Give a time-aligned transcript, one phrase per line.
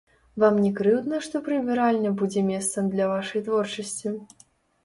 [0.43, 4.17] Вам не крыўдна, што прыбіральня будзе месцам для вашай творчасці?